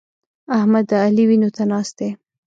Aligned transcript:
احمد 0.57 0.85
د 0.89 0.91
علي 1.03 1.23
وينو 1.29 1.49
ته 1.55 1.63
ناست 1.71 1.93
دی. 1.99 2.09